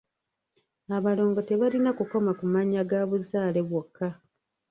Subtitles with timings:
[0.97, 4.07] Abalongo tebalina kukoma ku mannya ga buzaale bwokka.